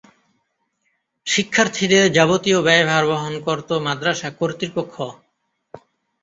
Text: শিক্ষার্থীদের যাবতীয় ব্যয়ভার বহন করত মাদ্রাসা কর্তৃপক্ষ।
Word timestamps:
শিক্ষার্থীদের 1.27 2.03
যাবতীয় 2.11 2.59
ব্যয়ভার 2.61 3.03
বহন 3.07 3.33
করত 3.39 3.69
মাদ্রাসা 3.85 4.29
কর্তৃপক্ষ। 4.39 4.95